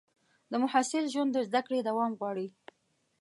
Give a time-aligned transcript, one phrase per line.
[0.51, 2.47] د محصل ژوند د زده کړې دوام غواړي.